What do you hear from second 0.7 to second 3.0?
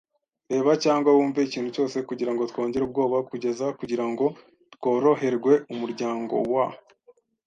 cyangwa wumve ikintu cyose kugirango twongere